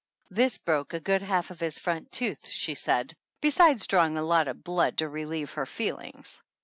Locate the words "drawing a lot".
3.85-4.47